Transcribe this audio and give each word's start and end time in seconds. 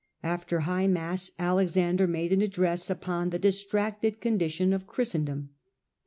Afber 0.23 0.61
high 0.61 0.87
mass 0.87 1.29
Alexander 1.37 2.07
made 2.07 2.33
an 2.33 2.41
address 2.41 2.87
Council 2.87 3.13
of 3.23 3.27
upou 3.27 3.31
the 3.33 3.37
distracted 3.37 4.19
condition 4.19 4.73
of 4.73 4.87
Christendom. 4.87 5.51